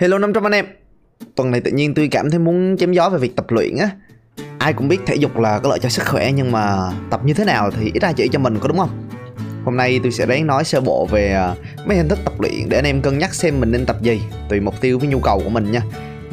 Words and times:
Hello 0.00 0.18
500 0.18 0.46
anh 0.46 0.52
em. 0.52 0.66
Tuần 1.34 1.50
này 1.50 1.60
tự 1.60 1.70
nhiên 1.70 1.94
tôi 1.94 2.08
cảm 2.10 2.30
thấy 2.30 2.38
muốn 2.38 2.76
chém 2.76 2.92
gió 2.92 3.08
về 3.10 3.18
việc 3.18 3.36
tập 3.36 3.46
luyện 3.48 3.76
á. 3.76 3.90
Ai 4.58 4.72
cũng 4.72 4.88
biết 4.88 5.00
thể 5.06 5.14
dục 5.14 5.38
là 5.38 5.58
có 5.58 5.68
lợi 5.68 5.78
cho 5.78 5.88
sức 5.88 6.06
khỏe, 6.06 6.32
Nhưng 6.32 6.52
mà 6.52 6.92
tập 7.10 7.20
như 7.24 7.34
thế 7.34 7.44
nào 7.44 7.70
thì 7.70 7.90
ít 7.94 8.02
ai 8.02 8.14
chỉ 8.14 8.28
cho 8.28 8.38
mình, 8.38 8.58
có 8.58 8.68
đúng 8.68 8.78
không? 8.78 9.08
Hôm 9.64 9.76
nay 9.76 10.00
tôi 10.02 10.12
sẽ 10.12 10.26
ráng 10.26 10.46
nói 10.46 10.64
sơ 10.64 10.80
bộ 10.80 11.06
về 11.06 11.32
à, 11.32 11.54
mấy 11.86 11.96
hình 11.96 12.08
thức 12.08 12.18
tập 12.24 12.40
luyện 12.40 12.68
Để 12.68 12.78
anh 12.78 12.84
em 12.84 13.02
cân 13.02 13.18
nhắc 13.18 13.34
xem 13.34 13.60
mình 13.60 13.72
nên 13.72 13.86
tập 13.86 14.02
gì, 14.02 14.20
Tùy 14.48 14.60
mục 14.60 14.74
tiêu 14.80 14.98
với 14.98 15.08
nhu 15.08 15.20
cầu 15.20 15.40
của 15.44 15.50
mình 15.50 15.72
nha. 15.72 15.80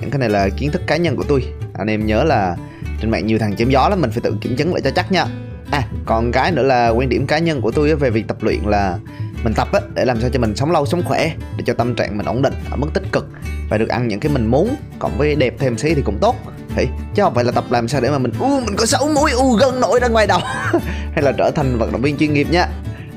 Những 0.02 0.10
cái 0.10 0.20
này 0.20 0.30
là 0.30 0.50
kiến 0.50 0.72
thức 0.72 0.82
cá 0.88 0.98
nhân 0.98 1.16
của 1.16 1.24
tôi. 1.28 1.44
Anh 1.74 1.88
em 1.88 2.06
nhớ 2.06 2.24
là 2.24 2.58
trên 3.02 3.12
mạng 3.12 3.28
nhiều 3.28 3.40
thằng 3.40 3.56
chém 3.56 3.70
gió 3.70 3.90
lắm, 3.90 4.02
Mình 4.02 4.12
phải 4.12 4.22
tự 4.22 4.36
kiểm 4.42 4.56
chứng 4.56 4.74
lại 4.74 4.82
cho 4.82 4.92
chắc 4.92 5.12
nha. 5.12 5.26
À 5.72 5.88
còn 6.06 6.32
cái 6.32 6.52
nữa 6.52 6.64
là 6.64 6.90
quan 6.90 7.10
điểm 7.10 7.28
cá 7.28 7.40
nhân 7.40 7.62
của 7.62 7.72
tôi 7.72 7.96
về 7.96 8.10
việc 8.10 8.28
tập 8.28 8.38
luyện 8.42 8.60
là 8.66 9.00
mình 9.44 9.54
tập 9.54 9.68
á, 9.74 9.80
để 9.94 10.06
làm 10.06 10.22
sao 10.22 10.30
cho 10.30 10.40
mình 10.40 10.56
sống 10.56 10.72
lâu, 10.72 10.86
sống 10.86 11.04
khỏe, 11.06 11.32
để 11.58 11.64
cho 11.66 11.74
tâm 11.74 11.96
trạng 11.96 12.18
mình 12.18 12.26
ổn 12.26 12.42
định 12.42 12.54
ở 12.72 12.76
mức 12.76 12.88
tích 12.94 13.04
cực 13.12 13.28
và 13.70 13.78
được 13.78 13.90
ăn 13.90 14.08
những 14.08 14.20
cái 14.20 14.32
mình 14.32 14.46
muốn. 14.46 14.76
Cộng 15.00 15.18
với 15.18 15.36
đẹp 15.36 15.54
thêm 15.60 15.78
xí 15.78 15.94
thì 15.94 16.02
cũng 16.02 16.18
tốt. 16.22 16.36
Thì 16.76 16.88
chứ 17.16 17.24
không 17.24 17.34
phải 17.34 17.44
là 17.44 17.52
tập 17.52 17.64
làm 17.70 17.88
sao 17.88 18.02
để 18.02 18.10
mà 18.10 18.18
mình 18.18 18.32
u 18.40 18.60
mình 18.60 18.76
có 18.78 18.86
sáu 18.86 19.08
múi 19.16 19.32
u 19.32 19.54
gân 19.54 19.80
nổi 19.80 20.00
ra 20.00 20.08
ngoài 20.08 20.28
đầu. 20.28 20.40
Hay 21.14 21.22
là 21.22 21.32
trở 21.38 21.52
thành 21.56 21.78
vận 21.78 21.92
động 21.92 22.02
viên 22.02 22.18
chuyên 22.18 22.34
nghiệp 22.34 22.48
nha. 22.52 22.68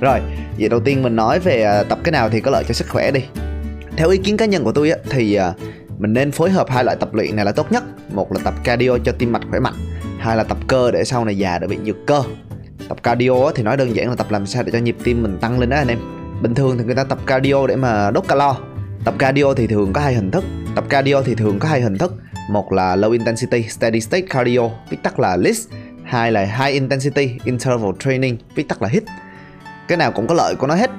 Rồi, 0.01 0.21
vậy 0.59 0.69
đầu 0.69 0.81
tiên 0.81 1.03
mình 1.03 1.17
nói 1.17 1.39
về 1.39 1.63
à, 1.63 1.83
tập 1.83 1.99
cái 2.05 2.13
nào 2.13 2.29
thì 2.29 2.41
có 2.41 2.51
lợi 2.51 2.65
cho 2.69 2.75
sức 2.75 2.89
khỏe 2.89 3.11
đi. 3.11 3.21
Theo 3.97 4.09
ý 4.09 4.19
kiến 4.19 4.37
cá 4.37 4.47
nhân 4.47 4.65
của 4.65 4.73
tôi 4.73 4.91
á, 4.91 4.97
thì 5.11 5.35
à, 5.35 5.53
mình 5.99 6.13
nên 6.13 6.33
phối 6.33 6.51
hợp 6.51 6.71
hai 6.71 6.85
loại 6.85 6.97
tập 7.01 7.15
luyện 7.15 7.37
này 7.37 7.45
là 7.45 7.53
tốt 7.53 7.73
nhất. 7.73 7.85
Một 8.13 8.33
là 8.33 8.41
tập 8.45 8.55
cardio 8.65 8.99
cho 9.05 9.13
tim 9.13 9.33
mạch 9.33 9.43
khỏe 9.51 9.61
mạnh. 9.61 9.75
Hai 10.19 10.37
là 10.37 10.45
tập 10.45 10.59
cơ 10.67 10.91
để 10.91 11.05
sau 11.05 11.25
này 11.25 11.39
già 11.39 11.59
đỡ 11.59 11.67
bị 11.67 11.77
nhược 11.77 12.07
cơ. 12.07 12.23
Tập 12.89 13.03
cardio 13.03 13.51
thì 13.55 13.63
nói 13.63 13.77
đơn 13.77 13.97
giản 13.97 14.09
là 14.09 14.17
tập 14.17 14.31
làm 14.31 14.47
sao 14.47 14.63
để 14.63 14.73
cho 14.73 14.79
nhịp 14.79 14.97
tim 15.05 15.23
mình 15.23 15.39
tăng 15.41 15.61
lên 15.61 15.71
đó 15.71 15.77
anh 15.77 15.89
em. 15.89 15.99
Bình 16.43 16.55
thường 16.55 16.79
thì 16.79 16.85
người 16.85 16.95
ta 16.95 17.05
tập 17.05 17.19
cardio 17.27 17.67
để 17.67 17.77
mà 17.77 18.11
đốt 18.11 18.29
calo 18.29 18.57
tập 19.09 19.15
cardio 19.19 19.55
thì 19.55 19.67
thường 19.67 19.93
có 19.93 20.01
hai 20.01 20.15
hình 20.15 20.31
thức. 20.31 20.45
Tập 20.75 20.85
cardio 20.89 21.23
thì 21.23 21.35
thường 21.35 21.59
có 21.59 21.69
hai 21.69 21.81
hình 21.81 21.99
thức. 21.99 22.15
Một 22.51 22.73
là 22.73 22.97
low 22.97 23.13
intensity 23.13 23.63
steady 23.63 24.01
state 24.01 24.27
cardio 24.29 24.61
viết 24.91 24.97
tắt 25.03 25.21
là 25.21 25.37
LIST. 25.37 25.71
Hai 26.05 26.33
là 26.33 26.45
high 26.45 26.73
intensity 26.73 27.39
interval 27.45 27.91
training 27.99 28.37
viết 28.55 28.69
tắt 28.69 28.83
là 28.83 28.89
HIIT. 28.89 29.03
Cái 29.89 29.99
nào 29.99 30.13
cũng 30.13 30.27
có 30.27 30.35
lợi 30.35 30.55
của 30.55 30.67
nó 30.67 30.75
hết. 30.75 30.91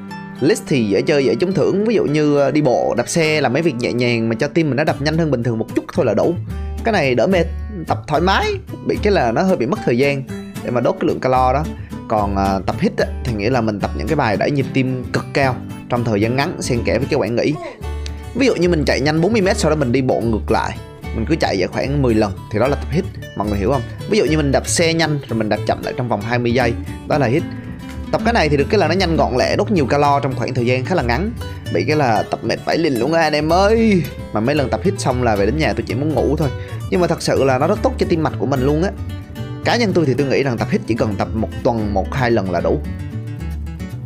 List 0.42 0.64
thì 0.68 0.84
dễ 0.84 1.02
chơi 1.02 1.26
dễ 1.26 1.36
trúng 1.40 1.54
thưởng. 1.54 1.86
Ví 1.86 1.96
dụ 1.96 2.04
như 2.04 2.38
ờ, 2.38 2.52
đi 2.52 2.62
bộ 2.62 2.94
đạp 2.98 3.10
xe 3.10 3.42
làm 3.42 3.54
mấy 3.54 3.62
việc 3.62 3.76
nhẹ 3.76 3.94
nhàng 3.94 4.30
mà 4.30 4.36
cho 4.36 4.48
tim 4.48 4.68
mình 4.68 4.76
nó 4.76 4.84
đập 4.84 5.02
nhanh 5.02 5.18
hơn 5.18 5.32
bình 5.32 5.44
thường 5.44 5.60
một 5.60 5.68
chút 5.76 5.86
thôi 5.94 6.06
là 6.06 6.14
đủ. 6.14 6.36
Cái 6.84 6.92
này 6.92 7.16
đỡ 7.16 7.28
mệt 7.28 7.46
tập 7.88 7.98
thoải 8.08 8.22
mái. 8.22 8.52
Bị 8.88 8.98
cái 9.04 9.14
là 9.14 9.32
nó 9.32 9.42
hơi 9.42 9.58
bị 9.58 9.66
mất 9.66 9.80
thời 9.86 9.98
gian 9.98 10.24
để 10.64 10.72
mà 10.72 10.82
đốt 10.82 10.96
cái 11.00 11.08
lượng 11.08 11.20
calo 11.20 11.54
đó. 11.54 11.64
Còn 12.08 12.36
à, 12.36 12.60
tập 12.66 12.76
hit 12.80 12.98
á, 12.98 13.06
thì 13.24 13.34
nghĩa 13.34 13.50
là 13.50 13.62
mình 13.62 13.80
tập 13.80 13.92
những 13.98 14.08
cái 14.08 14.16
bài 14.16 14.38
đẩy 14.38 14.52
nhịp 14.52 14.66
tim 14.74 15.04
cực 15.14 15.26
cao 15.34 15.56
trong 15.90 16.04
thời 16.04 16.22
gian 16.22 16.36
ngắn 16.36 16.62
xen 16.62 16.84
kẽ 16.86 16.98
với 16.98 17.08
cái 17.10 17.20
quãng 17.20 17.36
nghỉ 17.36 17.54
ví 18.36 18.46
dụ 18.46 18.56
như 18.56 18.70
mình 18.70 18.84
chạy 18.86 19.02
nhanh 19.02 19.22
40m 19.22 19.54
sau 19.54 19.72
đó 19.72 19.76
mình 19.76 19.92
đi 19.92 20.02
bộ 20.02 20.22
ngược 20.22 20.52
lại, 20.52 20.78
mình 21.16 21.26
cứ 21.30 21.36
chạy 21.40 21.56
vậy 21.60 21.68
khoảng 21.68 22.02
10 22.02 22.16
lần 22.16 22.32
thì 22.52 22.60
đó 22.60 22.68
là 22.68 22.76
tập 22.76 22.88
hít, 22.92 23.06
mọi 23.36 23.48
người 23.48 23.58
hiểu 23.58 23.72
không? 23.72 23.82
Ví 24.10 24.18
dụ 24.18 24.26
như 24.26 24.38
mình 24.38 24.52
đạp 24.52 24.68
xe 24.68 24.94
nhanh 24.94 25.20
rồi 25.28 25.40
mình 25.40 25.50
đạp 25.50 25.60
chậm 25.68 25.84
lại 25.84 25.94
trong 25.98 26.10
vòng 26.10 26.22
20 26.22 26.54
giây, 26.54 26.74
đó 27.08 27.18
là 27.18 27.28
hít. 27.28 27.44
Tập 28.12 28.22
cái 28.26 28.34
này 28.34 28.50
thì 28.50 28.58
được 28.58 28.66
cái 28.70 28.80
là 28.80 28.88
nó 28.88 28.94
nhanh 28.94 29.16
gọn 29.16 29.38
lẹ, 29.38 29.56
đốt 29.56 29.72
nhiều 29.72 29.86
calo 29.86 30.20
trong 30.20 30.36
khoảng 30.36 30.54
thời 30.54 30.66
gian 30.66 30.86
khá 30.86 30.96
là 30.96 31.04
ngắn. 31.04 31.32
Bị 31.74 31.84
cái 31.88 31.96
là 31.96 32.24
tập 32.24 32.40
mệt 32.44 32.60
vãi 32.66 32.78
lìn 32.78 32.94
luôn 32.94 33.14
á 33.14 33.22
anh 33.22 33.34
em 33.34 33.54
ơi! 33.54 34.04
Mà 34.34 34.40
mấy 34.40 34.56
lần 34.56 34.70
tập 34.70 34.82
hít 34.84 34.94
xong 34.98 35.24
là 35.24 35.36
về 35.36 35.46
đến 35.46 35.58
nhà 35.58 35.74
tôi 35.74 35.84
chỉ 35.88 35.96
muốn 35.96 36.14
ngủ 36.14 36.36
thôi. 36.38 36.50
Nhưng 36.90 37.02
mà 37.02 37.08
thật 37.08 37.22
sự 37.22 37.44
là 37.44 37.58
nó 37.58 37.68
rất 37.68 37.80
tốt 37.84 37.94
cho 37.98 38.06
tim 38.10 38.24
mạch 38.24 38.34
của 38.40 38.46
mình 38.46 38.62
luôn 38.62 38.84
á. 38.84 38.92
Cá 39.66 39.76
nhân 39.76 39.92
tôi 39.94 40.06
thì 40.06 40.14
tôi 40.14 40.28
nghĩ 40.28 40.44
rằng 40.44 40.58
tập 40.58 40.68
hít 40.72 40.82
chỉ 40.88 40.96
cần 40.96 41.16
tập 41.16 41.28
một 41.34 41.50
tuần, 41.64 41.94
một 41.94 42.14
hai 42.14 42.32
lần 42.32 42.52
là 42.52 42.60
đủ. 42.60 42.80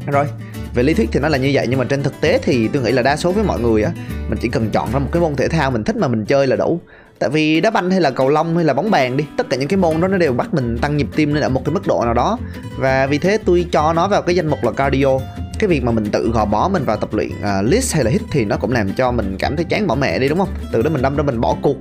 Rồi 0.07 0.25
về 0.73 0.83
lý 0.83 0.93
thuyết 0.93 1.09
thì 1.11 1.19
nó 1.19 1.29
là 1.29 1.37
như 1.37 1.49
vậy 1.53 1.67
nhưng 1.69 1.79
mà 1.79 1.85
trên 1.85 2.03
thực 2.03 2.21
tế 2.21 2.39
thì 2.43 2.67
tôi 2.67 2.83
nghĩ 2.83 2.91
là 2.91 3.01
đa 3.01 3.17
số 3.17 3.31
với 3.31 3.43
mọi 3.43 3.59
người 3.59 3.83
á 3.83 3.91
mình 4.29 4.39
chỉ 4.41 4.49
cần 4.49 4.69
chọn 4.69 4.91
ra 4.93 4.99
một 4.99 5.09
cái 5.11 5.21
môn 5.21 5.35
thể 5.35 5.47
thao 5.47 5.71
mình 5.71 5.83
thích 5.83 5.95
mà 5.95 6.07
mình 6.07 6.25
chơi 6.25 6.47
là 6.47 6.55
đủ. 6.55 6.79
Tại 7.19 7.29
vì 7.29 7.61
đá 7.61 7.69
banh 7.69 7.91
hay 7.91 8.01
là 8.01 8.11
cầu 8.11 8.29
lông 8.29 8.55
hay 8.55 8.65
là 8.65 8.73
bóng 8.73 8.91
bàn 8.91 9.17
đi 9.17 9.25
tất 9.37 9.49
cả 9.49 9.57
những 9.57 9.67
cái 9.67 9.77
môn 9.77 10.01
đó 10.01 10.07
nó 10.07 10.17
đều 10.17 10.33
bắt 10.33 10.53
mình 10.53 10.77
tăng 10.77 10.97
nhịp 10.97 11.07
tim 11.15 11.33
lên 11.33 11.43
ở 11.43 11.49
một 11.49 11.61
cái 11.65 11.73
mức 11.73 11.87
độ 11.87 12.01
nào 12.05 12.13
đó. 12.13 12.37
Và 12.77 13.07
vì 13.07 13.17
thế 13.17 13.37
tôi 13.45 13.65
cho 13.71 13.93
nó 13.93 14.07
vào 14.07 14.21
cái 14.21 14.35
danh 14.35 14.47
mục 14.47 14.63
là 14.63 14.71
cardio. 14.71 15.19
Cái 15.59 15.67
việc 15.67 15.83
mà 15.83 15.91
mình 15.91 16.05
tự 16.11 16.31
gò 16.33 16.45
bó 16.45 16.69
mình 16.69 16.83
vào 16.83 16.97
tập 16.97 17.13
luyện 17.13 17.29
à, 17.43 17.59
uh, 17.59 17.71
list 17.71 17.93
hay 17.95 18.03
là 18.03 18.11
hit 18.11 18.21
thì 18.31 18.45
nó 18.45 18.57
cũng 18.57 18.71
làm 18.71 18.93
cho 18.93 19.11
mình 19.11 19.35
cảm 19.39 19.55
thấy 19.55 19.65
chán 19.65 19.87
bỏ 19.87 19.95
mẹ 19.95 20.19
đi 20.19 20.29
đúng 20.29 20.39
không? 20.39 20.49
Từ 20.71 20.81
đó 20.81 20.89
mình 20.89 21.01
đâm 21.01 21.15
ra 21.15 21.23
mình 21.23 21.41
bỏ 21.41 21.55
cuộc. 21.61 21.77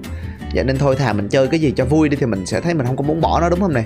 Vậy 0.54 0.64
nên 0.64 0.78
thôi 0.78 0.97
thà 0.97 1.12
mình 1.12 1.28
chơi 1.28 1.47
cái 1.47 1.60
gì 1.60 1.72
cho 1.76 1.84
vui 1.84 2.08
đi 2.08 2.16
thì 2.16 2.26
mình 2.26 2.47
sẽ 2.47 2.60
thấy 2.60 2.75
mình 2.75 2.86
không 2.86 2.97
có 2.97 3.02
muốn 3.02 3.20
bỏ 3.20 3.41
nó 3.41 3.48
đúng 3.48 3.60
không 3.60 3.72
này 3.72 3.84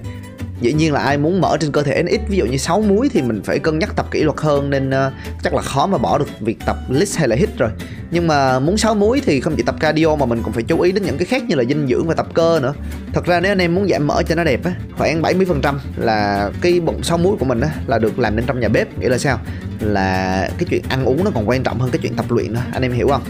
dĩ 0.60 0.72
nhiên 0.72 0.92
là 0.92 1.00
ai 1.00 1.18
muốn 1.18 1.40
mở 1.40 1.56
trên 1.60 1.72
cơ 1.72 1.82
thể 1.82 2.02
ít 2.08 2.20
ví 2.28 2.36
dụ 2.36 2.46
như 2.46 2.56
6 2.56 2.80
múi 2.80 3.08
thì 3.12 3.22
mình 3.22 3.42
phải 3.44 3.58
cân 3.58 3.78
nhắc 3.78 3.96
tập 3.96 4.06
kỷ 4.10 4.22
luật 4.22 4.40
hơn 4.40 4.70
nên 4.70 4.90
uh, 4.90 5.12
chắc 5.42 5.54
là 5.54 5.62
khó 5.62 5.86
mà 5.86 5.98
bỏ 5.98 6.18
được 6.18 6.28
việc 6.40 6.58
tập 6.66 6.76
list 6.88 7.18
hay 7.18 7.28
là 7.28 7.36
hit 7.36 7.58
rồi. 7.58 7.70
Nhưng 8.10 8.26
mà 8.26 8.58
muốn 8.58 8.76
6 8.76 8.94
múi 8.94 9.22
thì 9.26 9.40
không 9.40 9.56
chỉ 9.56 9.62
tập 9.62 9.74
cardio 9.80 10.16
mà 10.16 10.26
mình 10.26 10.42
cũng 10.42 10.52
phải 10.52 10.62
chú 10.62 10.80
ý 10.80 10.92
đến 10.92 11.02
những 11.02 11.18
cái 11.18 11.26
khác 11.26 11.42
như 11.42 11.54
là 11.54 11.64
dinh 11.64 11.86
dưỡng 11.88 12.06
và 12.06 12.14
tập 12.14 12.26
cơ 12.34 12.60
nữa. 12.62 12.74
Thật 13.12 13.24
ra 13.24 13.40
nếu 13.40 13.52
anh 13.52 13.58
em 13.58 13.74
muốn 13.74 13.88
giảm 13.88 14.06
mỡ 14.06 14.22
cho 14.22 14.34
nó 14.34 14.44
đẹp 14.44 14.64
á 14.64 14.74
khoảng 14.98 15.22
70% 15.22 15.74
là 15.96 16.50
cái 16.60 16.80
bụng 16.80 17.02
6 17.02 17.18
múi 17.18 17.36
của 17.36 17.44
mình 17.44 17.60
á 17.60 17.70
là 17.86 17.98
được 17.98 18.18
làm 18.18 18.36
nên 18.36 18.46
trong 18.46 18.60
nhà 18.60 18.68
bếp. 18.68 18.98
Nghĩa 18.98 19.08
là 19.08 19.18
sao? 19.18 19.40
Là 19.80 20.48
cái 20.58 20.66
chuyện 20.70 20.82
ăn 20.88 21.04
uống 21.04 21.24
nó 21.24 21.30
còn 21.34 21.48
quan 21.48 21.62
trọng 21.62 21.80
hơn 21.80 21.90
cái 21.90 21.98
chuyện 22.02 22.14
tập 22.14 22.26
luyện 22.28 22.52
nữa. 22.52 22.62
Anh 22.72 22.82
em 22.82 22.92
hiểu 22.92 23.08
không? 23.08 23.22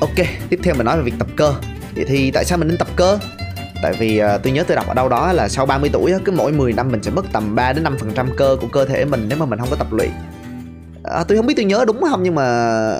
Ok 0.00 0.26
tiếp 0.50 0.60
theo 0.62 0.74
mình 0.74 0.86
nói 0.86 0.96
về 0.96 1.02
việc 1.02 1.14
tập 1.18 1.28
cơ. 1.36 1.54
Vậy 1.94 2.04
thì 2.08 2.30
tại 2.30 2.44
sao 2.44 2.58
mình 2.58 2.68
nên 2.68 2.76
tập 2.76 2.88
cơ? 2.96 3.18
Tại 3.84 3.92
vì 3.98 4.22
uh, 4.22 4.42
tôi 4.42 4.52
nhớ 4.52 4.64
tôi 4.68 4.76
đọc 4.76 4.88
ở 4.88 4.94
đâu 4.94 5.08
đó 5.08 5.32
là 5.32 5.48
sau 5.48 5.66
30 5.66 5.90
tuổi 5.92 6.12
cứ 6.24 6.32
mỗi 6.32 6.52
10 6.52 6.72
năm 6.72 6.88
mình 6.92 7.02
sẽ 7.02 7.10
mất 7.10 7.24
tầm 7.32 7.54
3 7.54 7.72
đến 7.72 7.84
5 7.84 7.96
phần 7.98 8.12
trăm 8.14 8.30
cơ 8.36 8.56
của 8.60 8.66
cơ 8.66 8.84
thể 8.84 9.04
mình 9.04 9.26
nếu 9.28 9.38
mà 9.38 9.46
mình 9.46 9.58
không 9.58 9.68
có 9.70 9.76
tập 9.76 9.92
luyện. 9.92 10.10
À, 11.04 11.24
tôi 11.28 11.36
không 11.36 11.46
biết 11.46 11.54
tôi 11.56 11.64
nhớ 11.64 11.84
đúng 11.86 12.00
không 12.00 12.22
nhưng 12.22 12.34
mà 12.34 12.44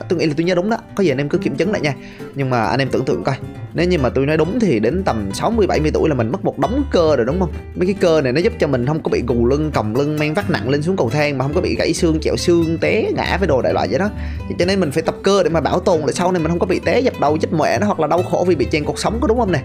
tôi 0.09 0.19
nghĩ 0.19 0.27
là 0.27 0.35
tôi 0.37 0.45
nhớ 0.45 0.55
đúng 0.55 0.71
đó. 0.71 0.77
Có 0.95 1.05
gì 1.05 1.11
anh 1.11 1.19
em 1.19 1.29
cứ 1.29 1.39
kiểm 1.39 1.57
chứng 1.57 1.73
lại 1.73 1.81
nha. 1.81 1.95
Nhưng 2.35 2.51
mà 2.51 2.65
anh 2.65 2.79
em 2.79 2.89
tưởng 2.89 3.05
tượng 3.05 3.25
coi. 3.25 3.35
Nếu 3.75 3.87
như 3.87 3.99
mà 3.99 4.09
tôi 4.09 4.27
nói 4.27 4.37
đúng 4.37 4.61
thì 4.61 4.81
đến 4.81 5.03
tầm 5.05 5.31
60 5.35 5.67
70 5.67 5.91
tuổi 5.95 6.09
là 6.09 6.15
mình 6.15 6.33
mất 6.33 6.45
một 6.45 6.59
đống 6.59 6.85
cơ 6.91 7.17
rồi 7.17 7.27
đúng 7.27 7.41
không? 7.41 7.53
Mấy 7.75 7.87
cái 7.87 7.95
cơ 8.01 8.21
này 8.21 8.33
nó 8.33 8.41
giúp 8.41 8.53
cho 8.59 8.67
mình 8.67 8.87
không 8.87 9.03
có 9.03 9.11
bị 9.11 9.23
gù 9.27 9.47
lưng 9.47 9.71
còng 9.75 9.97
lưng 9.97 10.19
mang 10.19 10.35
vác 10.35 10.51
nặng 10.51 10.69
lên 10.69 10.83
xuống 10.83 10.97
cầu 10.97 11.11
thang 11.11 11.39
mà 11.39 11.45
không 11.45 11.55
có 11.55 11.61
bị 11.61 11.77
gãy 11.77 11.95
xương 11.95 12.21
chẹo 12.21 12.37
xương 12.37 12.79
té 12.79 13.11
ngã 13.15 13.37
với 13.37 13.49
đồ 13.49 13.63
đại 13.63 13.73
loại 13.73 13.89
vậy 13.89 13.99
đó. 13.99 14.11
Cho 14.59 14.65
nên 14.65 14.81
mình 14.81 14.91
phải 14.91 15.03
tập 15.03 15.15
cơ 15.23 15.43
để 15.43 15.51
mà 15.51 15.61
bảo 15.61 15.81
tồn 15.81 16.01
lại 16.01 16.13
sau 16.13 16.33
này 16.33 16.43
mình 16.43 16.51
không 16.51 16.59
có 16.59 16.67
bị 16.67 16.81
té 16.85 17.01
dập 17.01 17.15
đầu 17.21 17.39
chết 17.39 17.53
mẹ 17.53 17.79
nó 17.79 17.87
hoặc 17.87 18.01
là 18.01 18.07
đau 18.07 18.23
khổ 18.23 18.45
vì 18.49 18.55
bị 18.55 18.67
chen 18.71 18.85
cuộc 18.85 18.99
sống 18.99 19.19
có 19.21 19.29
đúng 19.29 19.39
không 19.39 19.53
nè? 19.53 19.63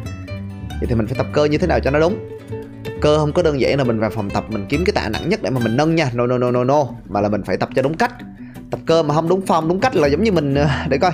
Vậy 0.80 0.88
thì 0.90 0.96
mình 0.96 1.08
phải 1.08 1.18
tập 1.18 1.28
cơ 1.34 1.46
như 1.46 1.58
thế 1.58 1.68
nào 1.68 1.80
cho 1.80 1.92
nó 1.92 2.00
đúng? 2.00 2.16
Tập 2.84 2.94
cơ 3.02 3.18
không 3.18 3.34
có 3.34 3.42
đơn 3.42 3.62
giản 3.62 3.78
là 3.78 3.84
mình 3.84 4.00
vào 4.00 4.10
phòng 4.10 4.30
tập 4.30 4.46
mình 4.50 4.66
kiếm 4.70 4.84
cái 4.86 4.94
tạ 4.94 5.10
nặng 5.10 5.30
nhất 5.30 5.40
để 5.44 5.50
mà 5.50 5.60
mình 5.60 5.78
nâng 5.78 5.96
nha. 5.96 6.12
No 6.14 6.28
no 6.28 6.38
no 6.38 6.52
no 6.52 6.64
no. 6.64 6.86
Mà 7.10 7.22
là 7.22 7.30
mình 7.30 7.44
phải 7.44 7.58
tập 7.58 7.70
cho 7.76 7.82
đúng 7.82 7.98
cách. 7.98 8.12
Tập 8.72 8.80
cơ 8.86 9.04
mà 9.04 9.16
không 9.16 9.30
đúng 9.30 9.42
form 9.46 9.68
đúng 9.68 9.80
cách 9.80 9.96
là 9.96 10.08
giống 10.08 10.24
như 10.24 10.32
mình 10.32 10.56
ờ, 10.56 10.68
để 10.90 10.98
coi. 10.98 11.12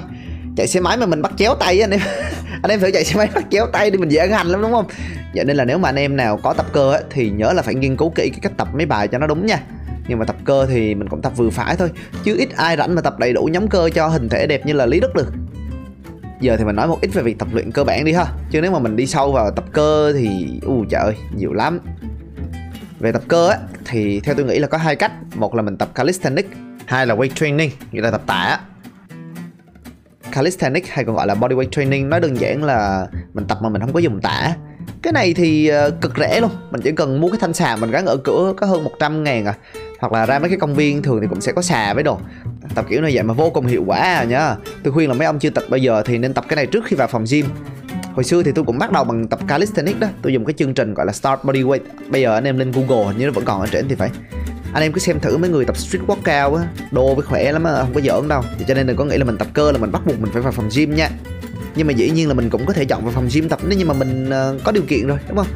Chạy 0.57 0.67
xe 0.67 0.79
máy 0.79 0.97
mà 0.97 1.05
mình 1.05 1.21
bắt 1.21 1.31
chéo 1.37 1.55
tay 1.55 1.81
anh 1.81 1.91
em. 1.91 1.99
Anh 2.63 2.71
em 2.71 2.79
thử 2.79 2.91
chạy 2.91 3.05
xe 3.05 3.15
máy 3.15 3.29
bắt 3.35 3.45
chéo 3.51 3.65
tay 3.73 3.91
đi 3.91 3.97
mình 3.97 4.09
dễ 4.09 4.27
hành 4.27 4.47
lắm 4.47 4.61
đúng 4.61 4.71
không? 4.71 4.85
Vậy 5.35 5.45
nên 5.45 5.57
là 5.57 5.65
nếu 5.65 5.77
mà 5.77 5.89
anh 5.89 5.95
em 5.95 6.15
nào 6.15 6.37
có 6.43 6.53
tập 6.53 6.65
cơ 6.73 6.91
ấy, 6.91 7.03
thì 7.09 7.29
nhớ 7.29 7.53
là 7.53 7.61
phải 7.61 7.75
nghiên 7.75 7.97
cứu 7.97 8.09
kỹ 8.09 8.29
cái 8.29 8.39
cách 8.41 8.51
tập 8.57 8.67
mấy 8.75 8.85
bài 8.85 9.07
cho 9.07 9.17
nó 9.17 9.27
đúng 9.27 9.45
nha. 9.45 9.59
Nhưng 10.07 10.19
mà 10.19 10.25
tập 10.25 10.35
cơ 10.45 10.65
thì 10.65 10.95
mình 10.95 11.09
cũng 11.09 11.21
tập 11.21 11.33
vừa 11.35 11.49
phải 11.49 11.75
thôi. 11.75 11.89
Chứ 12.23 12.35
ít 12.37 12.49
ai 12.57 12.77
rảnh 12.77 12.95
mà 12.95 13.01
tập 13.01 13.19
đầy 13.19 13.33
đủ 13.33 13.49
nhóm 13.51 13.67
cơ 13.67 13.89
cho 13.93 14.07
hình 14.07 14.29
thể 14.29 14.47
đẹp 14.47 14.65
như 14.65 14.73
là 14.73 14.85
lý 14.85 14.99
đức 14.99 15.15
được 15.15 15.27
giờ 16.45 16.57
thì 16.57 16.63
mình 16.63 16.75
nói 16.75 16.87
một 16.87 16.97
ít 17.01 17.07
về 17.13 17.23
việc 17.23 17.39
tập 17.39 17.47
luyện 17.51 17.71
cơ 17.71 17.83
bản 17.83 18.05
đi 18.05 18.13
ha. 18.13 18.25
Chứ 18.51 18.61
nếu 18.61 18.71
mà 18.71 18.79
mình 18.79 18.95
đi 18.95 19.05
sâu 19.05 19.31
vào 19.31 19.51
tập 19.51 19.65
cơ 19.71 20.13
thì, 20.13 20.59
u 20.65 20.85
trời 20.89 21.01
ơi, 21.03 21.15
nhiều 21.35 21.53
lắm. 21.53 21.79
Về 22.99 23.11
tập 23.11 23.21
cơ 23.27 23.49
á, 23.49 23.57
thì 23.85 24.19
theo 24.19 24.35
tôi 24.35 24.45
nghĩ 24.45 24.59
là 24.59 24.67
có 24.67 24.77
hai 24.77 24.95
cách. 24.95 25.11
Một 25.35 25.55
là 25.55 25.61
mình 25.61 25.77
tập 25.77 25.89
calisthenics, 25.95 26.49
hai 26.85 27.07
là 27.07 27.15
weight 27.15 27.33
training 27.35 27.71
nghĩa 27.91 28.01
là 28.01 28.11
tập 28.11 28.21
tạ 28.25 28.59
calisthenics 30.31 30.89
hay 30.89 31.05
còn 31.05 31.15
gọi 31.15 31.27
là 31.27 31.35
body 31.35 31.55
weight 31.55 31.69
training 31.69 32.09
nói 32.09 32.19
đơn 32.19 32.39
giản 32.39 32.63
là 32.63 33.07
mình 33.33 33.45
tập 33.47 33.57
mà 33.61 33.69
mình 33.69 33.81
không 33.81 33.93
có 33.93 33.99
dùng 33.99 34.21
tạ 34.21 34.55
cái 35.01 35.13
này 35.13 35.33
thì 35.33 35.67
ờ, 35.67 35.89
cực 35.89 36.17
rẻ 36.17 36.41
luôn. 36.41 36.51
Mình 36.71 36.81
chỉ 36.81 36.91
cần 36.91 37.21
mua 37.21 37.29
cái 37.29 37.37
thanh 37.41 37.53
xà 37.53 37.75
mình 37.75 37.91
gắn 37.91 38.05
ở 38.05 38.17
cửa 38.17 38.53
có 38.57 38.67
hơn 38.67 38.83
100 38.83 39.23
ngàn 39.23 39.45
à. 39.45 39.53
Hoặc 39.99 40.13
là 40.13 40.25
ra 40.25 40.39
mấy 40.39 40.49
cái 40.49 40.57
công 40.57 40.75
viên 40.75 41.01
thường 41.01 41.21
thì 41.21 41.27
cũng 41.27 41.41
sẽ 41.41 41.51
có 41.51 41.61
xà 41.61 41.93
với 41.93 42.03
đồ 42.03 42.19
tập 42.75 42.85
kiểu 42.89 43.01
này 43.01 43.11
vậy 43.13 43.23
mà 43.23 43.33
vô 43.33 43.49
cùng 43.49 43.65
hiệu 43.65 43.83
quả 43.87 43.97
à 43.97 44.23
nhá. 44.23 44.55
Tôi 44.83 44.93
khuyên 44.93 45.09
là 45.09 45.15
mấy 45.15 45.25
ông 45.25 45.39
chưa 45.39 45.49
tập 45.49 45.63
bây 45.69 45.81
giờ 45.81 46.03
thì 46.05 46.17
nên 46.17 46.33
tập 46.33 46.45
cái 46.47 46.55
này 46.55 46.65
trước 46.65 46.85
khi 46.85 46.95
vào 46.95 47.07
phòng 47.07 47.25
gym. 47.31 47.45
Hồi 48.13 48.23
xưa 48.23 48.43
thì 48.43 48.51
tôi 48.51 48.65
cũng 48.65 48.77
bắt 48.77 48.91
đầu 48.91 49.03
bằng 49.03 49.27
tập 49.27 49.39
calisthenics 49.47 49.99
đó. 49.99 50.07
Tôi 50.21 50.33
dùng 50.33 50.45
cái 50.45 50.53
chương 50.53 50.73
trình 50.73 50.93
gọi 50.93 51.05
là 51.05 51.11
start 51.13 51.39
body 51.43 51.63
weight. 51.63 51.79
Bây 52.07 52.21
giờ 52.21 52.33
anh 52.33 52.43
em 52.43 52.57
lên 52.57 52.71
google 52.71 53.05
hình 53.05 53.17
như 53.17 53.25
nó 53.25 53.31
vẫn 53.31 53.45
còn 53.45 53.61
ở 53.61 53.67
trên 53.67 53.87
thì 53.87 53.95
phải. 53.95 54.09
Anh 54.73 54.83
em 54.83 54.91
cứ 54.91 54.99
xem 54.99 55.19
thử 55.19 55.37
mấy 55.37 55.49
người 55.49 55.65
tập 55.65 55.77
street 55.77 56.03
workout 56.07 56.55
á 56.55 56.63
đồ 56.91 57.15
với 57.15 57.25
khỏe 57.25 57.51
lắm 57.51 57.63
á 57.63 57.73
không 57.77 57.93
có 57.93 58.01
giỡn 58.01 58.27
đâu. 58.27 58.41
Cho 58.67 58.73
nên 58.73 58.87
đừng 58.87 58.97
có 58.97 59.05
nghĩ 59.05 59.17
là 59.17 59.23
mình 59.23 59.37
tập 59.37 59.47
cơ 59.53 59.71
là 59.71 59.77
mình 59.77 59.91
bắt 59.91 60.01
buộc 60.05 60.19
mình 60.19 60.31
phải 60.33 60.41
vào 60.41 60.51
phòng 60.51 60.69
gym 60.75 60.95
nha. 60.95 61.09
Nhưng 61.75 61.87
mà 61.87 61.93
dĩ 61.93 62.09
nhiên 62.09 62.27
là 62.27 62.33
mình 62.33 62.49
cũng 62.49 62.65
có 62.65 62.73
thể 62.73 62.85
chọn 62.85 63.03
vào 63.03 63.11
phòng 63.11 63.27
gym 63.33 63.49
tập 63.49 63.59
nếu 63.67 63.79
như 63.79 63.85
mà 63.85 63.93
mình 63.93 64.29
uh, 64.29 64.63
có 64.63 64.71
điều 64.71 64.83
kiện 64.87 65.07
rồi 65.07 65.17
đúng 65.27 65.37
không? 65.37 65.47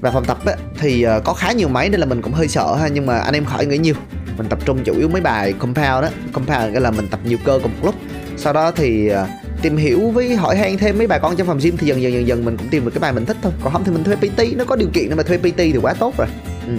Và 0.00 0.10
phòng 0.10 0.24
tập 0.24 0.38
á, 0.46 0.54
thì 0.78 1.06
uh, 1.06 1.24
có 1.24 1.32
khá 1.32 1.52
nhiều 1.52 1.68
máy 1.68 1.88
nên 1.88 2.00
là 2.00 2.06
mình 2.06 2.22
cũng 2.22 2.32
hơi 2.32 2.48
sợ 2.48 2.76
ha 2.76 2.88
nhưng 2.88 3.06
mà 3.06 3.18
anh 3.18 3.34
em 3.34 3.44
khỏi 3.44 3.66
nghĩ 3.66 3.78
nhiều 3.78 3.94
mình 4.36 4.46
tập 4.48 4.58
trung 4.64 4.84
chủ 4.84 4.94
yếu 4.98 5.08
mấy 5.08 5.20
bài 5.20 5.52
compound 5.52 6.02
đó 6.02 6.08
compound 6.32 6.72
nghĩa 6.72 6.80
là 6.80 6.90
mình 6.90 7.08
tập 7.08 7.20
nhiều 7.24 7.38
cơ 7.44 7.58
cùng 7.62 7.72
một 7.72 7.84
lúc. 7.84 7.94
Sau 8.36 8.52
đó 8.52 8.70
thì 8.70 9.08
ờ, 9.08 9.26
tìm 9.62 9.76
hiểu 9.76 10.10
với 10.10 10.36
hỏi 10.36 10.56
han 10.56 10.78
thêm 10.78 10.98
mấy 10.98 11.06
bà 11.06 11.18
con 11.18 11.36
trong 11.36 11.46
phòng 11.46 11.58
gym 11.62 11.76
thì 11.76 11.86
dần 11.86 12.02
dần 12.02 12.12
dần 12.12 12.26
dần 12.26 12.44
mình 12.44 12.56
cũng 12.56 12.68
tìm 12.68 12.84
được 12.84 12.90
cái 12.94 13.00
bài 13.00 13.12
mình 13.12 13.26
thích 13.26 13.36
thôi. 13.42 13.52
Còn 13.62 13.72
không 13.72 13.84
thì 13.84 13.92
mình 13.92 14.04
thuê 14.04 14.16
PT 14.16 14.56
nó 14.56 14.64
có 14.64 14.76
điều 14.76 14.88
kiện 14.92 15.08
để 15.08 15.14
mà 15.14 15.22
thuê 15.22 15.38
PT 15.38 15.56
thì 15.56 15.78
quá 15.82 15.94
tốt 15.94 16.14
rồi. 16.18 16.26
Ừ. 16.66 16.72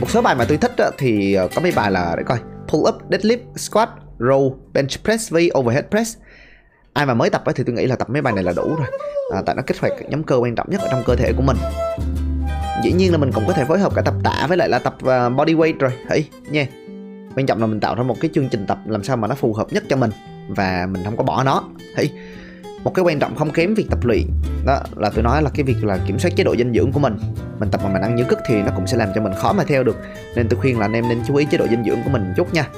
một 0.00 0.10
số 0.10 0.22
bài 0.22 0.34
mà 0.34 0.44
tôi 0.44 0.58
thích 0.58 0.72
á, 0.78 0.90
thì 0.98 1.34
ờ, 1.34 1.48
có 1.54 1.60
mấy 1.60 1.72
bài 1.72 1.90
là 1.90 2.14
để 2.16 2.22
coi 2.26 2.38
pull 2.68 2.88
up 2.88 2.94
deadlift 3.10 3.56
squat 3.56 3.88
row 4.18 4.54
bench 4.72 4.90
press 5.04 5.32
với 5.32 5.50
overhead 5.58 5.84
press. 5.90 6.16
Ai 6.92 7.06
mà 7.06 7.14
mới 7.14 7.30
tập 7.30 7.42
ấy 7.44 7.54
thì 7.54 7.64
tôi 7.64 7.74
nghĩ 7.74 7.86
là 7.86 7.96
tập 7.96 8.10
mấy 8.10 8.22
bài 8.22 8.32
này 8.34 8.44
là 8.44 8.52
đủ 8.56 8.68
rồi. 8.68 8.86
À, 9.34 9.42
tại 9.46 9.54
nó 9.54 9.62
kích 9.66 9.78
hoạt 9.80 9.92
nhóm 10.08 10.22
cơ 10.22 10.36
quan 10.36 10.54
trọng 10.54 10.70
nhất 10.70 10.80
ở 10.80 10.88
trong 10.90 11.02
cơ 11.06 11.16
thể 11.16 11.32
của 11.32 11.42
mình 11.42 11.56
dĩ 12.84 12.92
nhiên 12.92 13.12
là 13.12 13.18
mình 13.18 13.32
cũng 13.32 13.44
có 13.46 13.52
thể 13.52 13.64
phối 13.64 13.78
hợp 13.78 13.94
cả 13.94 14.02
tập 14.02 14.14
tạ 14.24 14.46
với 14.48 14.56
lại 14.56 14.68
là 14.68 14.78
tập 14.78 14.96
uh, 15.04 15.36
body 15.36 15.54
weight 15.54 15.78
rồi. 15.78 15.90
Hãy 16.08 16.28
nha. 16.50 16.66
Quan 17.36 17.46
trọng 17.46 17.60
là 17.60 17.66
mình 17.66 17.80
tạo 17.80 17.94
ra 17.94 18.02
một 18.02 18.16
cái 18.20 18.30
chương 18.34 18.48
trình 18.48 18.66
tập 18.66 18.78
làm 18.86 19.04
sao 19.04 19.16
mà 19.16 19.28
nó 19.28 19.34
phù 19.34 19.54
hợp 19.54 19.72
nhất 19.72 19.84
cho 19.88 19.96
mình 19.96 20.10
và 20.48 20.86
mình 20.90 21.04
không 21.04 21.16
có 21.16 21.22
bỏ 21.22 21.44
nó. 21.44 21.64
Hãy 21.96 22.10
một 22.84 22.94
cái 22.94 23.04
quan 23.04 23.18
trọng 23.18 23.36
không 23.36 23.50
kém 23.50 23.74
việc 23.74 23.86
tập 23.90 23.98
luyện. 24.04 24.22
Đó 24.66 24.78
là 24.96 25.10
tôi 25.14 25.22
nói 25.22 25.42
là 25.42 25.50
cái 25.54 25.64
việc 25.64 25.84
là 25.84 25.98
kiểm 26.06 26.18
soát 26.18 26.30
chế 26.36 26.44
độ 26.44 26.56
dinh 26.56 26.72
dưỡng 26.74 26.92
của 26.92 27.00
mình. 27.00 27.16
Mình 27.58 27.70
tập 27.70 27.80
mà 27.84 27.90
mình 27.92 28.02
ăn 28.02 28.16
nhớ 28.16 28.24
cất 28.28 28.38
thì 28.46 28.62
nó 28.62 28.72
cũng 28.76 28.86
sẽ 28.86 28.96
làm 28.96 29.08
cho 29.14 29.20
mình 29.20 29.32
khó 29.32 29.52
mà 29.52 29.64
theo 29.64 29.82
được. 29.82 29.96
Nên 30.36 30.48
tôi 30.48 30.60
khuyên 30.60 30.78
là 30.78 30.84
anh 30.84 30.92
em 30.92 31.08
nên 31.08 31.20
chú 31.26 31.36
ý 31.36 31.46
chế 31.50 31.58
độ 31.58 31.66
dinh 31.70 31.84
dưỡng 31.84 31.98
của 32.04 32.10
mình 32.10 32.22
một 32.22 32.34
chút 32.36 32.54
nha. 32.54 32.68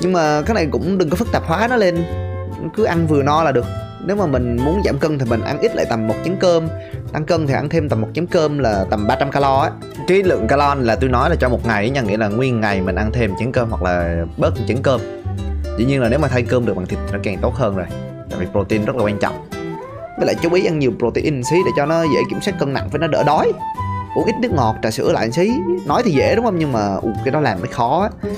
Nhưng 0.00 0.12
mà 0.12 0.42
cái 0.42 0.54
này 0.54 0.66
cũng 0.70 0.98
đừng 0.98 1.10
có 1.10 1.16
phức 1.16 1.32
tạp 1.32 1.42
hóa 1.46 1.68
nó 1.68 1.76
lên. 1.76 2.04
Cứ 2.76 2.84
ăn 2.84 3.06
vừa 3.06 3.22
no 3.22 3.42
là 3.42 3.52
được 3.52 3.66
nếu 4.04 4.16
mà 4.16 4.26
mình 4.26 4.56
muốn 4.64 4.82
giảm 4.84 4.98
cân 4.98 5.18
thì 5.18 5.26
mình 5.30 5.40
ăn 5.40 5.58
ít 5.60 5.76
lại 5.76 5.86
tầm 5.90 6.06
một 6.06 6.14
chén 6.24 6.36
cơm. 6.40 6.68
Tăng 7.12 7.24
cân 7.24 7.46
thì 7.46 7.54
ăn 7.54 7.68
thêm 7.68 7.88
tầm 7.88 8.00
một 8.00 8.08
chén 8.14 8.26
cơm 8.26 8.58
là 8.58 8.84
tầm 8.90 9.06
300 9.06 9.30
calo 9.30 9.60
á. 9.60 9.70
Cái 10.08 10.22
lượng 10.22 10.46
calo 10.46 10.74
là 10.74 10.96
tôi 10.96 11.10
nói 11.10 11.30
là 11.30 11.36
cho 11.36 11.48
một 11.48 11.66
ngày 11.66 11.90
nha 11.90 12.00
nghĩa 12.00 12.16
là 12.16 12.28
nguyên 12.28 12.60
ngày 12.60 12.80
mình 12.80 12.94
ăn 12.94 13.12
thêm 13.12 13.32
chén 13.38 13.52
cơm 13.52 13.70
hoặc 13.70 13.82
là 13.82 14.24
bớt 14.36 14.54
chén 14.68 14.82
cơm. 14.82 15.00
Dĩ 15.78 15.84
nhiên 15.84 16.00
là 16.00 16.08
nếu 16.08 16.18
mà 16.18 16.28
thay 16.28 16.42
cơm 16.42 16.66
được 16.66 16.76
bằng 16.76 16.86
thịt 16.86 16.98
nó 17.12 17.18
càng 17.22 17.38
tốt 17.42 17.54
hơn 17.54 17.76
rồi 17.76 17.86
tại 18.30 18.38
vì 18.40 18.46
protein 18.52 18.84
rất 18.84 18.96
là 18.96 19.04
quan 19.04 19.18
trọng. 19.18 19.48
Với 20.18 20.26
lại 20.26 20.34
chú 20.42 20.52
ý 20.52 20.64
ăn 20.64 20.78
nhiều 20.78 20.92
protein 20.98 21.42
xí 21.44 21.56
để 21.64 21.70
cho 21.76 21.86
nó 21.86 22.02
dễ 22.02 22.20
kiểm 22.30 22.40
soát 22.40 22.54
cân 22.58 22.72
nặng 22.72 22.88
với 22.92 22.98
nó 22.98 23.06
đỡ 23.06 23.22
đói. 23.26 23.52
Uống 24.16 24.24
ít 24.24 24.34
nước 24.40 24.52
ngọt 24.52 24.76
trà 24.82 24.90
sữa 24.90 25.12
lại 25.12 25.32
xí. 25.32 25.52
Nói 25.86 26.02
thì 26.04 26.10
dễ 26.10 26.36
đúng 26.36 26.44
không? 26.44 26.58
Nhưng 26.58 26.72
mà 26.72 26.96
uh, 26.96 27.16
cái 27.24 27.32
đó 27.32 27.40
làm 27.40 27.58
mới 27.58 27.68
khó 27.68 28.02
á 28.02 28.30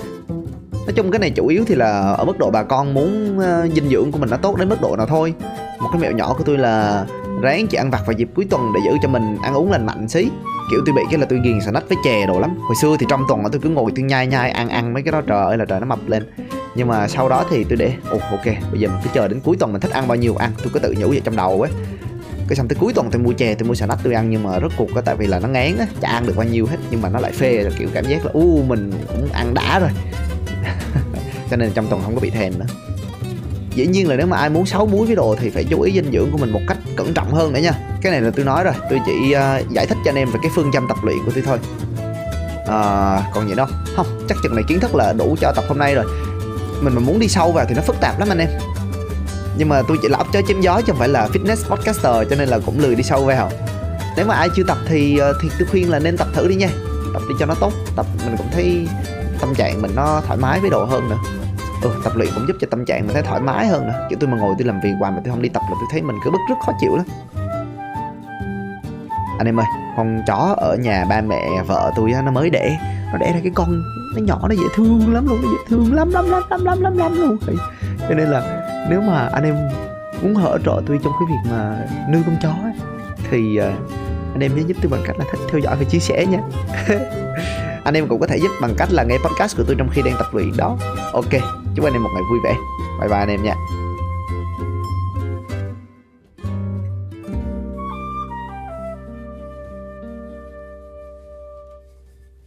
nói 0.88 0.92
chung 0.94 1.10
cái 1.10 1.18
này 1.18 1.30
chủ 1.30 1.46
yếu 1.46 1.64
thì 1.66 1.74
là 1.74 2.14
ở 2.18 2.24
mức 2.24 2.38
độ 2.38 2.50
bà 2.50 2.62
con 2.62 2.94
muốn 2.94 3.38
uh, 3.38 3.72
dinh 3.74 3.88
dưỡng 3.88 4.12
của 4.12 4.18
mình 4.18 4.30
nó 4.30 4.36
tốt 4.36 4.56
đến 4.56 4.68
mức 4.68 4.80
độ 4.80 4.96
nào 4.96 5.06
thôi. 5.06 5.34
Một 5.80 5.88
cái 5.92 6.02
mẹo 6.02 6.12
nhỏ 6.12 6.34
của 6.38 6.44
tôi 6.44 6.58
là 6.58 7.06
ráng 7.42 7.66
chỉ 7.66 7.76
ăn 7.76 7.90
vặt 7.90 8.02
vào 8.06 8.12
dịp 8.12 8.28
cuối 8.34 8.46
tuần 8.50 8.72
để 8.74 8.80
giữ 8.84 8.90
cho 9.02 9.08
mình 9.08 9.36
ăn 9.42 9.54
uống 9.54 9.70
lành 9.70 9.86
mạnh 9.86 10.08
xí. 10.08 10.28
Kiểu 10.70 10.80
tôi 10.86 10.94
bị 10.94 11.02
cái 11.10 11.20
là 11.20 11.26
tôi 11.26 11.40
ghiền 11.44 11.58
nách 11.72 11.88
với 11.88 11.98
chè 12.04 12.26
đồ 12.26 12.40
lắm. 12.40 12.58
Hồi 12.60 12.74
xưa 12.82 12.96
thì 13.00 13.06
trong 13.08 13.24
tuần 13.28 13.40
tôi 13.52 13.60
cứ 13.60 13.68
ngồi 13.68 13.92
tôi 13.96 14.02
nhai 14.02 14.26
nhai 14.26 14.50
ăn 14.50 14.68
ăn 14.68 14.94
mấy 14.94 15.02
cái 15.02 15.12
đó 15.12 15.20
trời 15.26 15.44
ơi 15.44 15.58
là 15.58 15.64
trời 15.64 15.80
nó 15.80 15.86
mập 15.86 16.08
lên. 16.08 16.22
Nhưng 16.74 16.88
mà 16.88 17.08
sau 17.08 17.28
đó 17.28 17.44
thì 17.50 17.64
tôi 17.64 17.76
để 17.76 17.92
ồ 18.10 18.18
ok 18.30 18.44
bây 18.44 18.80
giờ 18.80 18.88
mình 18.88 18.98
cứ 19.04 19.10
chờ 19.14 19.28
đến 19.28 19.40
cuối 19.44 19.56
tuần 19.60 19.72
mình 19.72 19.80
thích 19.80 19.90
ăn 19.90 20.08
bao 20.08 20.16
nhiêu 20.16 20.36
ăn 20.36 20.50
tôi 20.58 20.70
cứ 20.72 20.78
tự 20.78 20.94
nhủ 20.98 21.08
vậy 21.08 21.20
trong 21.24 21.36
đầu 21.36 21.62
ấy 21.62 21.70
cái 22.48 22.56
xong 22.56 22.68
tới 22.68 22.76
cuối 22.80 22.92
tuần 22.92 23.10
tôi 23.10 23.22
mua 23.22 23.32
chè 23.32 23.54
tôi 23.54 23.68
mua 23.68 23.74
xà 23.74 23.86
nách 23.86 23.98
tôi 24.04 24.14
ăn 24.14 24.30
nhưng 24.30 24.42
mà 24.42 24.58
rất 24.58 24.72
cuộc 24.76 24.88
có 24.94 25.00
tại 25.00 25.16
vì 25.16 25.26
là 25.26 25.38
nó 25.38 25.48
ngán 25.48 25.78
á 25.78 25.86
chả 26.00 26.08
ăn 26.08 26.26
được 26.26 26.36
bao 26.36 26.46
nhiêu 26.46 26.66
hết 26.66 26.76
nhưng 26.90 27.02
mà 27.02 27.08
nó 27.08 27.20
lại 27.20 27.32
phê 27.32 27.62
là 27.62 27.70
kiểu 27.78 27.88
cảm 27.94 28.04
giác 28.04 28.26
là 28.26 28.30
u 28.34 28.62
mình 28.68 28.92
cũng 29.08 29.28
ăn 29.32 29.54
đã 29.54 29.78
rồi 29.78 29.90
cho 31.50 31.56
nên 31.56 31.72
trong 31.74 31.86
tuần 31.86 32.02
không 32.04 32.14
có 32.14 32.20
bị 32.20 32.30
thèm 32.30 32.58
nữa. 32.58 32.66
Dĩ 33.74 33.86
nhiên 33.86 34.08
là 34.08 34.16
nếu 34.16 34.26
mà 34.26 34.36
ai 34.36 34.50
muốn 34.50 34.66
xấu 34.66 34.86
muối 34.86 35.06
với 35.06 35.16
đồ 35.16 35.36
thì 35.40 35.50
phải 35.50 35.64
chú 35.64 35.80
ý 35.80 35.92
dinh 35.92 36.12
dưỡng 36.12 36.30
của 36.32 36.38
mình 36.38 36.50
một 36.50 36.60
cách 36.68 36.78
cẩn 36.96 37.14
trọng 37.14 37.34
hơn 37.34 37.52
nữa 37.52 37.60
nha. 37.60 37.72
Cái 38.02 38.12
này 38.12 38.20
là 38.20 38.30
tôi 38.36 38.44
nói 38.44 38.64
rồi 38.64 38.74
tôi 38.90 38.98
chỉ 39.06 39.34
uh, 39.34 39.70
giải 39.70 39.86
thích 39.86 39.98
cho 40.04 40.10
anh 40.10 40.18
em 40.18 40.30
về 40.30 40.38
cái 40.42 40.50
phương 40.54 40.70
châm 40.72 40.88
tập 40.88 40.96
luyện 41.02 41.16
của 41.24 41.32
tôi 41.34 41.42
thôi. 41.46 41.58
À, 42.66 43.22
còn 43.34 43.48
gì 43.48 43.54
đâu. 43.54 43.66
Không 43.96 44.06
chắc 44.28 44.38
chừng 44.42 44.54
này 44.54 44.64
kiến 44.68 44.80
thức 44.80 44.94
là 44.94 45.12
đủ 45.12 45.36
cho 45.40 45.52
tập 45.52 45.64
hôm 45.68 45.78
nay 45.78 45.94
rồi. 45.94 46.04
Mình 46.80 46.94
mà 46.94 47.00
muốn 47.00 47.18
đi 47.18 47.28
sâu 47.28 47.52
vào 47.52 47.64
thì 47.68 47.74
nó 47.74 47.82
phức 47.82 48.00
tạp 48.00 48.20
lắm 48.20 48.28
anh 48.28 48.38
em. 48.38 48.48
Nhưng 49.58 49.68
mà 49.68 49.82
tôi 49.88 49.98
chỉ 50.02 50.08
là 50.08 50.18
ấp 50.18 50.26
chơi 50.32 50.42
chém 50.48 50.60
gió 50.60 50.80
chứ 50.80 50.84
không 50.86 50.98
phải 50.98 51.08
là 51.08 51.28
fitness 51.32 51.68
podcaster 51.68 52.30
cho 52.30 52.36
nên 52.38 52.48
là 52.48 52.58
cũng 52.58 52.80
lười 52.80 52.94
đi 52.94 53.02
sâu 53.02 53.24
vào. 53.24 53.50
Nếu 54.16 54.26
mà 54.26 54.34
ai 54.34 54.48
chưa 54.56 54.62
tập 54.62 54.78
thì 54.88 55.18
ờ, 55.18 55.32
thì 55.42 55.50
tôi 55.58 55.68
khuyên 55.70 55.90
là 55.90 55.98
nên 55.98 56.16
tập 56.16 56.28
thử 56.34 56.48
đi 56.48 56.54
nha. 56.54 56.68
Tập 57.12 57.22
đi 57.28 57.34
cho 57.38 57.46
nó 57.46 57.54
tốt 57.54 57.72
tập 57.96 58.06
mình 58.26 58.36
cũng 58.36 58.48
thấy 58.52 58.86
tâm 59.40 59.54
trạng 59.54 59.82
mình 59.82 59.90
nó 59.94 60.22
thoải 60.26 60.38
mái 60.38 60.60
với 60.60 60.70
độ 60.70 60.84
hơn 60.84 61.08
nữa. 61.08 61.18
Ừ, 61.82 61.90
tập 62.04 62.12
luyện 62.16 62.28
cũng 62.34 62.48
giúp 62.48 62.56
cho 62.60 62.66
tâm 62.70 62.84
trạng 62.84 63.06
mình 63.06 63.14
thấy 63.14 63.22
thoải 63.22 63.40
mái 63.40 63.66
hơn 63.66 63.86
nữa 63.86 64.06
chứ 64.10 64.16
tôi 64.20 64.30
mà 64.30 64.36
ngồi 64.36 64.54
tôi 64.58 64.66
làm 64.66 64.80
việc 64.80 64.92
hoài 64.98 65.12
mà 65.12 65.20
tôi 65.24 65.32
không 65.32 65.42
đi 65.42 65.48
tập 65.48 65.62
là 65.70 65.74
tôi 65.80 65.88
thấy 65.92 66.02
mình 66.02 66.16
cứ 66.24 66.30
bức 66.30 66.40
rất 66.48 66.54
khó 66.66 66.72
chịu 66.80 66.96
lắm. 66.96 67.06
Anh 69.38 69.46
em 69.46 69.60
ơi 69.60 69.66
con 69.96 70.22
chó 70.26 70.54
ở 70.58 70.76
nhà 70.80 71.04
ba 71.08 71.20
mẹ 71.20 71.62
vợ 71.66 71.92
tôi 71.96 72.12
nó 72.24 72.30
mới 72.30 72.50
đẻ. 72.50 72.78
Nó 73.12 73.18
đẻ 73.18 73.32
ra 73.32 73.40
cái 73.42 73.52
con 73.54 73.82
nó 74.16 74.22
nhỏ 74.22 74.38
nó 74.48 74.54
dễ 74.54 74.64
thương 74.74 75.14
lắm 75.14 75.26
luôn 75.28 75.42
nó 75.42 75.48
dễ 75.48 75.58
thương 75.68 75.94
lắm 75.94 76.10
lắm 76.10 76.30
lắm 76.30 76.42
lắm 76.50 76.64
lắm 76.64 76.80
lắm 76.80 76.98
lắm 76.98 77.14
luôn. 77.16 77.36
Cho 78.08 78.14
nên 78.14 78.28
là 78.28 78.64
nếu 78.90 79.00
mà 79.00 79.28
anh 79.32 79.44
em 79.44 79.56
muốn 80.22 80.34
hỗ 80.34 80.58
trợ 80.58 80.82
tôi 80.86 80.98
trong 81.04 81.12
cái 81.20 81.28
việc 81.28 81.50
mà 81.50 81.86
nuôi 82.12 82.22
con 82.26 82.36
chó 82.42 82.48
ấy, 82.48 82.72
thì 83.30 83.56
à, 83.56 83.72
anh 84.32 84.40
em 84.40 84.56
nhớ 84.56 84.62
giúp 84.66 84.76
tôi 84.82 84.90
bằng 84.90 85.00
cách 85.06 85.18
là 85.18 85.24
thích 85.32 85.40
theo 85.50 85.58
dõi 85.58 85.76
và 85.76 85.84
chia 85.84 85.98
sẻ 85.98 86.26
nha. 86.26 86.40
anh 87.88 87.94
em 87.94 88.08
cũng 88.08 88.20
có 88.20 88.26
thể 88.26 88.36
giúp 88.36 88.50
bằng 88.60 88.74
cách 88.78 88.88
là 88.92 89.04
nghe 89.04 89.18
podcast 89.18 89.56
của 89.56 89.62
tôi 89.66 89.76
trong 89.78 89.88
khi 89.92 90.02
đang 90.02 90.14
tập 90.18 90.26
luyện 90.32 90.56
đó. 90.56 90.76
Ok, 91.12 91.32
chúc 91.76 91.84
anh 91.84 91.92
em 91.92 92.02
một 92.02 92.10
ngày 92.14 92.22
vui 92.30 92.38
vẻ. 92.44 92.54
Bye 93.00 93.08
bye 93.08 93.18
anh 93.18 93.28
em 93.28 93.42
nha. 93.42 93.54